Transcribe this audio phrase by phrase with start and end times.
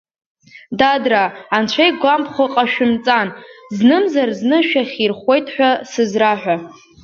[0.79, 3.27] Дадраа, Анцәа игәамԥхо ҟашәымҵан,
[3.75, 6.55] знымзар-зны шәахьирхәуеит ҳәа сызраҳәа.